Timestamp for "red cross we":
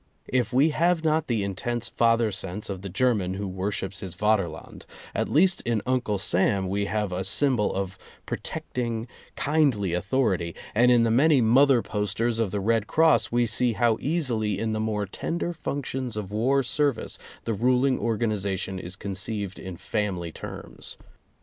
12.59-13.45